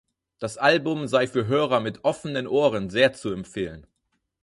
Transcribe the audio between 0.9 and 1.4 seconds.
sei